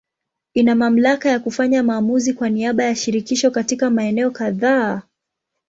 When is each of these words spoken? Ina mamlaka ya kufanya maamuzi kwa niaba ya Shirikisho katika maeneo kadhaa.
Ina 0.53 0.75
mamlaka 0.75 1.29
ya 1.29 1.39
kufanya 1.39 1.83
maamuzi 1.83 2.33
kwa 2.33 2.49
niaba 2.49 2.83
ya 2.83 2.95
Shirikisho 2.95 3.51
katika 3.51 3.89
maeneo 3.89 4.31
kadhaa. 4.31 5.01